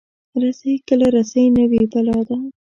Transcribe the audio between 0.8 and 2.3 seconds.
کله رسۍ نه وي، بلا